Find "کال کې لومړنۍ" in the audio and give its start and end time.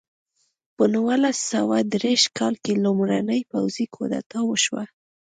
2.37-3.41